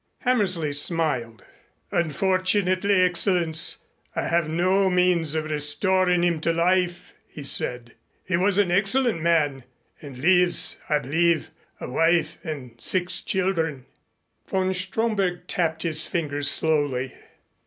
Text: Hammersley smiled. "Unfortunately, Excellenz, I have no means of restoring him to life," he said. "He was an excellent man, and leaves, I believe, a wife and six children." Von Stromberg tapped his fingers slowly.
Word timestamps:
Hammersley 0.21 0.71
smiled. 0.73 1.43
"Unfortunately, 1.91 3.03
Excellenz, 3.07 3.77
I 4.15 4.23
have 4.23 4.49
no 4.49 4.89
means 4.89 5.35
of 5.35 5.51
restoring 5.51 6.23
him 6.23 6.41
to 6.41 6.51
life," 6.51 7.13
he 7.27 7.43
said. 7.43 7.93
"He 8.23 8.35
was 8.35 8.57
an 8.57 8.71
excellent 8.71 9.21
man, 9.21 9.63
and 10.01 10.17
leaves, 10.17 10.77
I 10.89 10.97
believe, 10.97 11.51
a 11.79 11.87
wife 11.87 12.39
and 12.43 12.73
six 12.81 13.21
children." 13.21 13.85
Von 14.47 14.73
Stromberg 14.73 15.45
tapped 15.45 15.83
his 15.83 16.07
fingers 16.07 16.49
slowly. 16.49 17.13